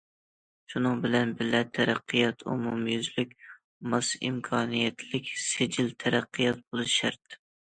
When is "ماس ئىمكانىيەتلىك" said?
3.93-5.31